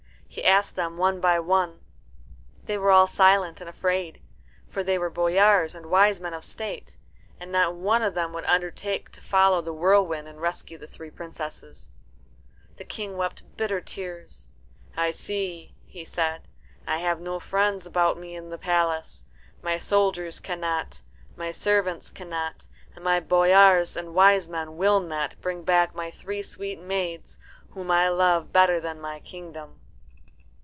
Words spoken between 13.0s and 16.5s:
wept bitter tears. "I see," he said,